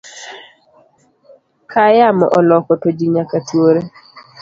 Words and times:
Kayamo 1.71 2.25
oloko 2.37 2.71
to 2.81 2.89
ji 2.97 3.05
nyaka 3.15 3.37
tuore. 3.47 3.81